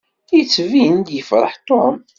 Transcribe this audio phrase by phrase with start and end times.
[0.35, 1.95] Yettbin-d yefṛeḥ Tom.